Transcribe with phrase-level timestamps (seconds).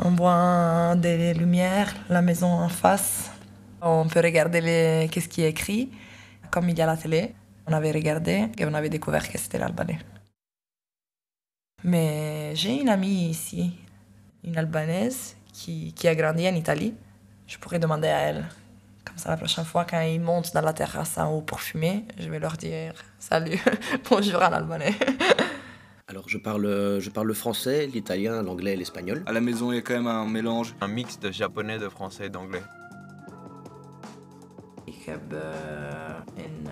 [0.00, 3.32] On voit des lumières, la maison en face.
[3.82, 5.08] On peut regarder les...
[5.10, 5.90] qu'est-ce qui est écrit.
[6.52, 7.34] Comme il y a la télé,
[7.66, 9.98] on avait regardé et on avait découvert que c'était l'albanais.
[11.82, 13.76] Mais j'ai une amie ici,
[14.44, 16.94] une albanaise, qui, qui a grandi en Italie.
[17.48, 18.44] Je pourrais demander à elle.
[19.04, 22.04] Comme ça, la prochaine fois, quand ils montent dans la terrasse en haut pour fumer,
[22.18, 23.60] je vais leur dire salut,
[24.10, 24.94] bonjour en albanais.
[26.18, 29.22] Alors je parle, je parle le français, l'italien, l'anglais et l'espagnol.
[29.26, 30.74] À la maison, il y a quand même un mélange.
[30.80, 32.62] Un mix de japonais, de français et d'anglais.
[34.88, 36.68] Uh, uh,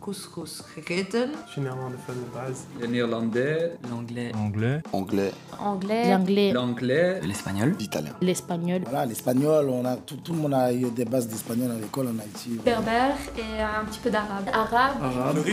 [0.00, 1.30] couscous gegeten.
[1.46, 2.66] Je suis néerlandophone de base.
[2.80, 8.82] Le néerlandais, l'anglais, anglais, anglais, anglais, l'anglais, l'anglais, l'espagnol, l'italien, l'espagnol.
[8.82, 12.08] Voilà, l'espagnol, on a tout, tout, le monde a eu des bases d'espagnol à l'école
[12.08, 12.58] en Haïti.
[12.64, 14.48] Berbère et un petit peu d'arabe.
[14.52, 15.00] Arabe.
[15.00, 15.44] Arabe.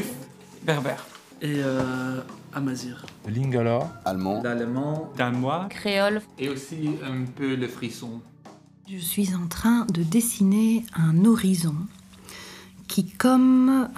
[0.64, 1.06] Berbère.
[1.42, 2.22] Et euh,
[2.56, 3.06] amazir.
[3.28, 4.02] Lingala.
[4.06, 4.42] Allemand.
[4.42, 5.12] L'allemand.
[5.18, 5.68] Danois.
[5.70, 6.22] Créole.
[6.40, 8.22] Et aussi un peu le frisson.
[8.90, 11.76] Je suis en train de dessiner un horizon
[12.88, 13.90] qui, comme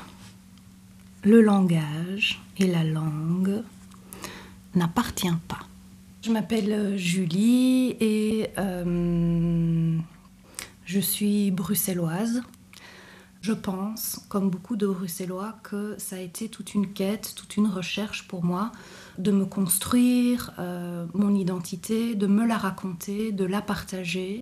[1.23, 3.63] le langage et la langue,
[4.75, 5.59] n'appartient pas.
[6.23, 9.97] Je m'appelle Julie et euh,
[10.85, 12.41] je suis bruxelloise.
[13.41, 17.67] Je pense, comme beaucoup de Bruxellois, que ça a été toute une quête, toute une
[17.67, 18.71] recherche pour moi
[19.17, 24.41] de me construire euh, mon identité, de me la raconter, de la partager.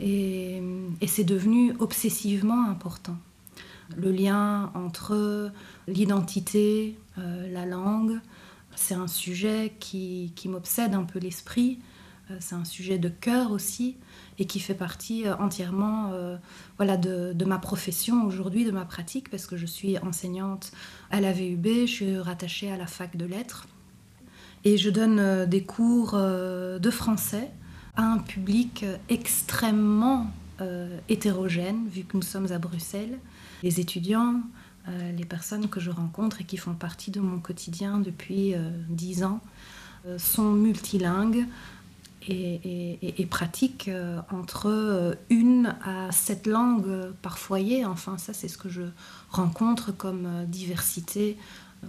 [0.00, 0.62] Et,
[1.06, 3.16] c'est devenu obsessivement important.
[3.96, 5.52] Le lien entre
[5.86, 8.18] l'identité, euh, la langue,
[8.74, 11.78] c'est un sujet qui, qui m'obsède un peu l'esprit.
[12.30, 13.96] Euh, c'est un sujet de cœur aussi
[14.38, 16.36] et qui fait partie euh, entièrement euh,
[16.76, 20.72] voilà, de, ma profession aujourd'hui, de ma pratique, parce que je suis enseignante
[21.10, 23.66] à la VUB, je suis rattachée à la fac de lettres.
[24.64, 27.50] Et je donne euh, des cours de français
[27.96, 30.30] à un public extrêmement
[31.08, 33.18] hétérogène, vu que nous sommes à Bruxelles.
[33.62, 34.40] Les étudiants,
[34.88, 38.54] les personnes que je rencontre et qui font partie de mon quotidien depuis
[38.88, 39.40] dix ans,
[40.16, 41.46] sont multilingues
[42.28, 47.84] et, pratique euh, entre euh, une à sept langues par foyer.
[47.84, 48.82] Enfin, ça, c'est ce que je
[49.30, 51.36] rencontre comme euh, diversité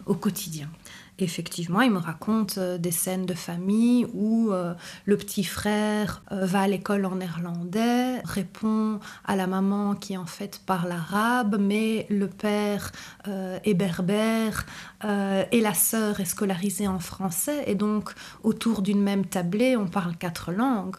[0.06, 0.70] au quotidien.
[1.18, 4.74] Effectivement, il me raconte des scènes de famille où euh,
[5.06, 10.26] le petit frère euh, va à l'école en néerlandais, répond à la maman qui en
[10.26, 12.92] fait parle arabe, mais le père
[13.30, 14.66] euh, est berbère
[15.52, 17.64] et la sœur est scolarisée en français.
[17.68, 18.10] Et donc,
[18.44, 20.96] autour d'une même tablée, on parle quatre langues.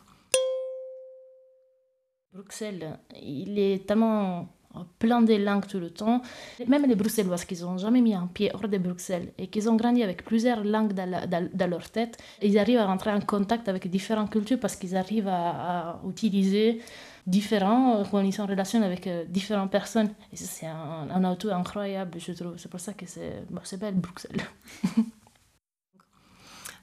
[2.33, 4.56] Bruxelles, il est tellement
[4.99, 6.23] plein de langues tout le temps.
[6.67, 9.77] Même les Bruxellois qui n'ont jamais mis un pied hors de Bruxelles et qui ont
[9.77, 13.69] grandi avec plusieurs langues dans, la, dans, leur tête, ils arrivent à rentrer en contact
[13.69, 16.81] avec différentes cultures parce qu'ils arrivent à, utiliser
[17.27, 20.11] différents, quand ils sont en relation avec euh, différentes personnes.
[20.33, 22.55] Et c'est un, un atout incroyable, je trouve.
[22.57, 24.43] C'est pour ça que c'est bon, belle Bruxelles.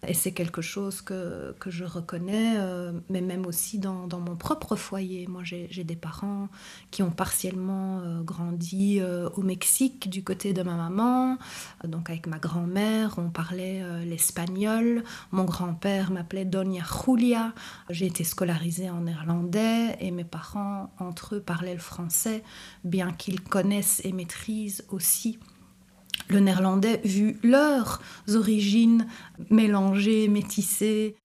[0.08, 4.36] Et c'est quelque chose que, que je reconnais, euh, mais même aussi dans, dans, mon
[4.36, 5.28] propre foyer.
[5.28, 6.50] Moi, j'ai des parents
[6.92, 11.38] qui ont partiellement euh, grandi euh, au Mexique du côté de ma maman.
[11.84, 15.04] Donc avec ma grand-mère, on parlait l'espagnol.
[15.32, 17.54] Mon grand-père m'appelait Doña Julia.
[17.90, 22.44] J'ai été scolarisée en néerlandais et mes parents, entre eux, parlaient le français,
[22.84, 25.40] bien qu'ils connaissent et maîtrisent aussi
[26.30, 28.02] le néerlandais vu leurs
[28.34, 29.08] origines
[29.50, 31.16] mélangées, métissées.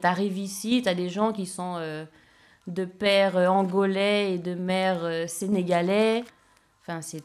[0.00, 2.04] T'arrives ici, t'as des gens qui sont euh,
[2.68, 6.24] de père angolais et de mère euh, sénégalais.
[6.82, 7.24] Enfin, c'est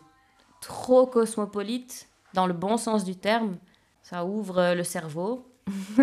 [0.61, 3.57] trop cosmopolite, dans le bon sens du terme.
[4.01, 5.45] Ça ouvre euh, le cerveau.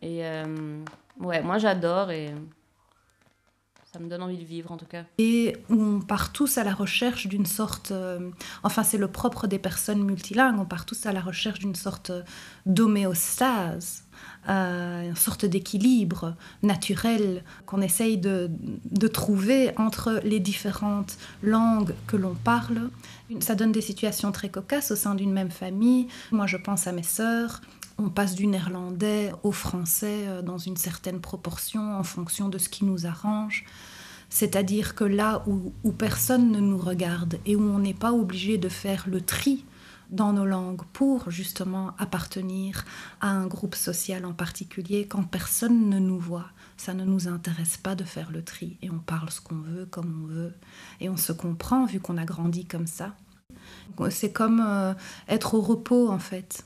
[0.00, 0.82] et euh,
[1.20, 2.34] ouais, moi j'adore et
[3.96, 5.04] ça me donne envie de vivre en tout cas.
[5.16, 8.30] Et on part tous à la recherche d'une sorte, euh,
[8.62, 12.12] enfin c'est le propre des personnes multilingues, on part tous à la recherche d'une sorte
[12.66, 14.04] d'homéostase,
[14.50, 18.50] euh, une sorte d'équilibre naturel qu'on essaye de,
[18.84, 22.90] de, trouver entre les différentes langues que l'on parle.
[23.40, 26.08] Ça donne des situations très cocasses au sein d'une même famille.
[26.32, 27.62] Moi je pense à mes sœurs,
[27.98, 32.84] on passe du néerlandais au français dans une certaine proportion en fonction de ce qui
[32.84, 33.64] nous arrange.
[34.28, 38.58] C'est-à-dire que là où, où, personne ne nous regarde et où on n'est pas obligé
[38.58, 39.64] de faire le tri
[40.10, 42.84] dans nos langues pour justement appartenir
[43.20, 46.46] à un groupe social en particulier, quand personne ne nous voit,
[46.76, 49.86] ça ne nous intéresse pas de faire le tri et on parle ce qu'on veut,
[49.86, 50.54] comme on veut,
[51.00, 53.14] et on se comprend vu qu'on a grandi comme ça.
[54.10, 54.94] C'est comme euh,
[55.28, 56.64] être au repos en fait.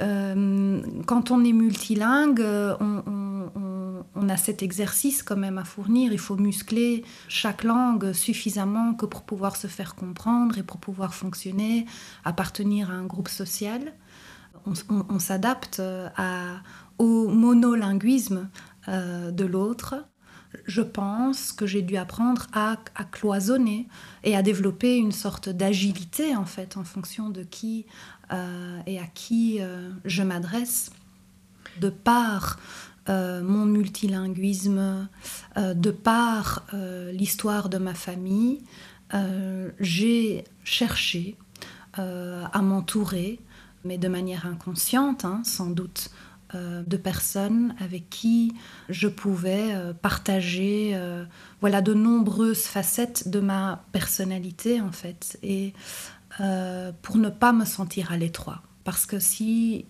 [0.00, 2.44] Euh, quand on est multilingue,
[2.80, 6.12] on, on, on a cet exercice quand même à fournir.
[6.12, 11.14] Il faut muscler chaque langue suffisamment que pour pouvoir se faire comprendre et pour pouvoir
[11.14, 11.86] fonctionner,
[12.24, 13.92] appartenir à un groupe social.
[14.90, 15.80] On, s'adapte
[16.98, 18.50] au monolinguisme
[18.86, 19.94] de l'autre
[20.66, 22.76] je pense que j'ai dû apprendre à,
[23.10, 23.88] cloisonner
[24.24, 27.86] et à développer une sorte d'agilité en fait en fonction de qui
[28.32, 30.90] euh, et à qui euh, je m'adresse.
[31.80, 32.58] De par
[33.08, 35.08] euh, mon multilinguisme,
[35.56, 36.66] de par
[37.12, 38.62] l'histoire de ma famille,
[39.78, 41.36] j'ai cherché
[41.92, 43.38] à m'entourer,
[43.84, 46.10] mais de manière inconsciente hein, sans doute,
[46.54, 48.54] euh, de personnes avec qui
[48.88, 51.26] je pouvais euh, partager euh,
[51.60, 55.38] voilà de nombreuses facettes de ma personnalité en fait.
[55.42, 55.74] Et
[57.02, 58.62] pour ne pas me sentir à l'étroit.
[58.84, 59.86] Parce que si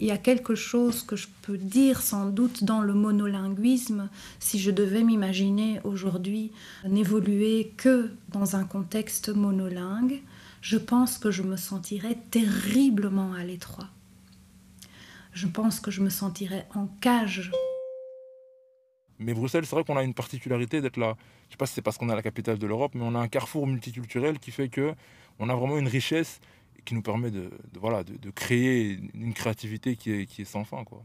[0.00, 4.10] il y a quelque chose que je peux dire sans doute dans le monolinguisme,
[4.40, 6.50] si je devais m'imaginer aujourd'hui
[6.86, 10.20] n'évoluer que dans un contexte monolingue,
[10.60, 13.88] je pense que je me sentirais terriblement à l'étroit
[15.34, 17.50] je pense que je me sentirais en cage.
[19.18, 21.16] Mais Bruxelles, c'est vrai qu'on a une particularité d'être là.
[21.42, 23.14] Je ne sais pas si c'est parce qu'on est la capitale de l'Europe, mais on
[23.14, 24.94] a un carrefour multiculturel qui fait que
[25.38, 26.40] on a vraiment une richesse
[26.84, 27.50] qui nous permet de,
[27.80, 30.84] voilà, de, créer une créativité qui est, qui est sans fin.
[30.84, 31.04] Quoi.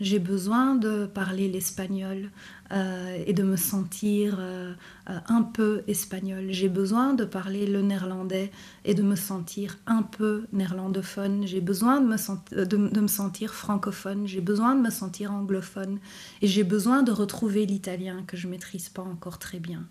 [0.00, 2.32] J'ai besoin de parler l'espagnol
[2.72, 4.74] euh, et de me sentir euh,
[5.08, 6.46] euh, un peu espagnol.
[6.50, 8.50] J'ai besoin de parler le néerlandais
[8.84, 11.46] et de me sentir un peu néerlandophone.
[11.46, 14.26] J'ai besoin de me, de me sentir francophone.
[14.26, 16.00] J'ai besoin de me sentir anglophone.
[16.42, 19.86] Et j'ai besoin de retrouver l'italien que je maîtrise pas encore très bien.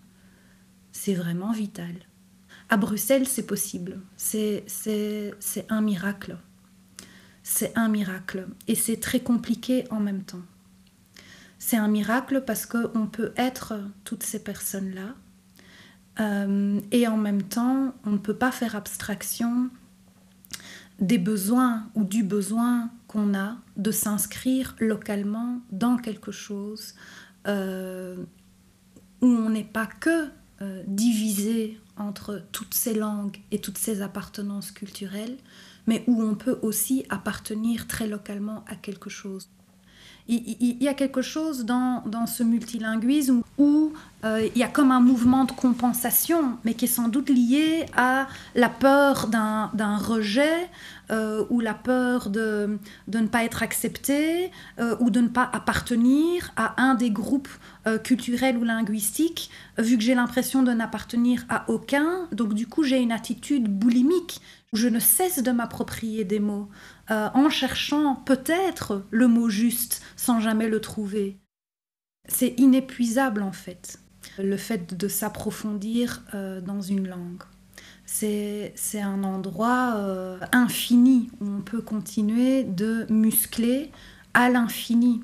[0.92, 1.94] C'est vraiment vital.
[2.68, 4.02] À Bruxelles, c'est possible.
[4.16, 4.66] C'est
[5.70, 6.36] un miracle
[7.44, 8.48] c'est un miracle.
[8.66, 10.42] Et c'est très compliqué en même temps.
[11.60, 15.14] C'est un miracle parce qu'on peut être toutes ces personnes-là.
[16.20, 19.70] Euh, et en même temps, on ne peut pas faire abstraction
[21.00, 26.94] des besoins ou du besoin qu'on a de s'inscrire localement dans quelque chose
[27.46, 28.16] euh,
[29.20, 30.28] où on n'est pas que
[30.62, 35.36] euh, divisé entre toutes ces langues et toutes ces appartenances culturelles,
[35.86, 39.48] mais où on peut aussi appartenir très localement à quelque chose.
[40.26, 43.92] Il, y a quelque chose dans, dans ce multilinguisme où
[44.24, 47.84] euh, il y a comme un mouvement de compensation, mais qui est sans doute lié
[47.94, 50.70] à la peur d'un rejet
[51.10, 55.50] euh, ou la peur de, de, ne pas être accepté euh, ou de ne pas
[55.52, 57.50] appartenir à un des groupes
[58.02, 62.28] culturels ou linguistiques, vu que j'ai l'impression de n'appartenir à aucun.
[62.32, 64.40] Donc du coup, j'ai une attitude boulimique
[64.74, 66.68] je ne cesse de m'approprier des mots,
[67.10, 71.38] euh, en cherchant peut-être le mot juste sans jamais le trouver.
[72.28, 74.00] C'est inépuisable en fait,
[74.38, 77.42] le fait de s'approfondir euh, dans une langue.
[78.06, 83.90] C'est un endroit euh, infini où on peut continuer de muscler
[84.34, 85.22] à l'infini.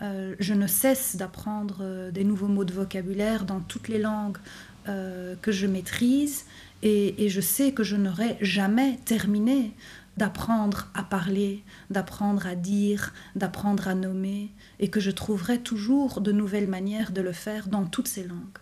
[0.00, 4.38] je ne cesse d'apprendre des nouveaux mots de vocabulaire dans toutes les langues
[4.86, 6.46] que je maîtrise
[6.82, 9.74] et, je sais que je n'aurai jamais terminé
[10.16, 16.32] d'apprendre à parler, d'apprendre à dire, d'apprendre à nommer, et que je trouverai toujours de
[16.32, 18.58] nouvelles manières de le faire dans toutes ces langues.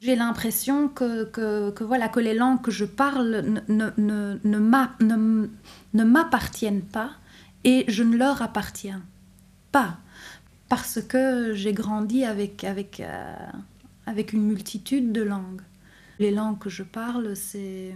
[0.00, 5.48] J'ai l'impression que, voilà, que les langues que je parle ne, ne, ne,
[5.94, 7.10] ne m'appartiennent pas
[7.64, 9.02] et je ne leur appartiens
[9.72, 9.98] pas
[10.68, 13.36] parce que j'ai grandi avec, avec, euh,
[14.06, 15.62] avec une multitude de langues.
[16.18, 17.94] Les langues que je parle, c'est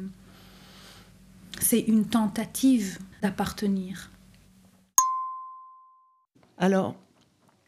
[1.70, 4.10] une tentative d'appartenir.
[6.58, 6.94] Alors,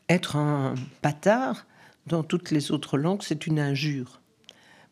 [0.09, 1.67] être un bâtard
[2.07, 4.21] dans toutes les autres langues, c'est une injure.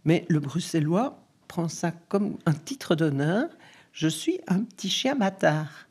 [0.04, 3.48] Mais le bruxellois prend ça comme un titre d'honneur.
[3.92, 5.86] Je suis un petit chien bâtard.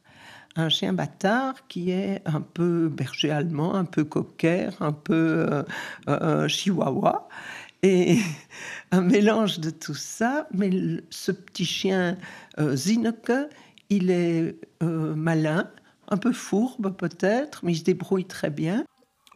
[0.57, 5.63] Un chien bâtard qui est un peu berger allemand, un peu cocker, un peu euh,
[6.09, 7.29] euh, chihuahua.
[7.83, 8.19] Et
[8.91, 10.69] un mélange de tout ça, mais
[11.09, 12.17] ce petit chien
[12.59, 12.75] euh,
[13.91, 15.69] il est euh, malin,
[16.07, 18.85] un peu fourbe peut-être, mais il se débrouille très bien.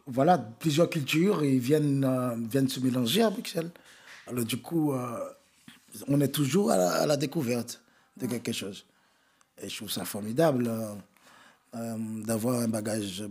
[0.06, 3.70] Voilà, plusieurs cultures, ils viennent, euh, viennent se mélanger à Bruxelles.
[4.26, 5.18] Alors du coup, euh,
[6.08, 7.82] on est toujours à la, découverte
[8.16, 8.86] de quelque chose.
[9.62, 10.70] Et je trouve ça formidable
[11.72, 13.24] d'avoir un bagage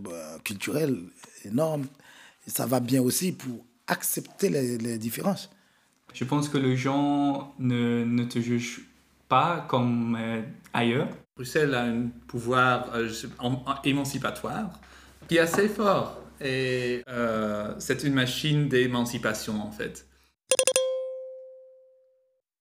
[0.44, 0.96] culturel
[1.44, 1.86] énorme.
[2.46, 5.50] Ça va bien aussi pour accepter les, différences.
[6.14, 8.82] Je pense que les gens ne, ne te jugent
[9.28, 11.08] pas comme euh, ailleurs.
[11.36, 13.08] Bruxelles a un pouvoir euh,
[13.84, 14.70] émancipatoire
[15.28, 16.22] qui est assez fort.
[16.40, 20.06] et euh, c'est une machine d'émancipation en fait.